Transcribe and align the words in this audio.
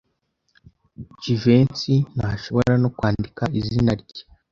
Jivency 1.21 1.95
ntashobora 2.15 2.73
no 2.81 2.89
kwandika 2.97 3.43
izina 3.59 3.91
rye. 4.01 4.21